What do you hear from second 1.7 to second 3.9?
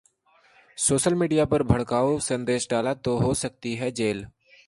भड़काऊ संदेश डाला, तो हो सकती